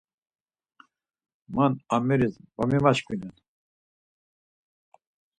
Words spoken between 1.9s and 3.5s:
ameris va memaşkvinen.